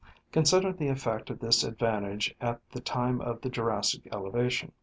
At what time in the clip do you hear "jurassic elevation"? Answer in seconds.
3.51-4.71